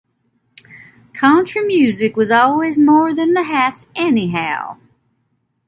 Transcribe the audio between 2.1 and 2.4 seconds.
was